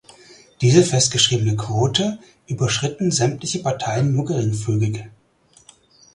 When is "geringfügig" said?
4.25-5.05